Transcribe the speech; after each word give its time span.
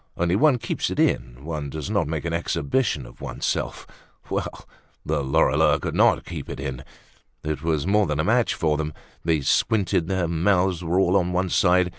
Only 0.17 0.35
one 0.35 0.57
keeps 0.57 0.89
it 0.89 0.99
in, 0.99 1.45
one 1.45 1.69
does 1.69 1.91
not 1.91 2.07
make 2.07 2.25
an 2.25 2.33
exhibition 2.33 3.05
of 3.05 3.21
oneself. 3.21 3.85
Well! 4.31 4.67
The 5.05 5.21
Lorilleuxs 5.21 5.81
could 5.83 5.93
not 5.93 6.25
keep 6.25 6.49
it 6.49 6.59
in. 6.59 6.83
It 7.43 7.61
was 7.61 7.85
more 7.85 8.07
than 8.07 8.19
a 8.19 8.23
match 8.23 8.55
for 8.55 8.77
them. 8.77 8.93
They 9.23 9.41
squinted—their 9.41 10.27
mouths 10.27 10.83
were 10.83 10.99
all 10.99 11.15
on 11.15 11.33
one 11.33 11.49
side. 11.49 11.89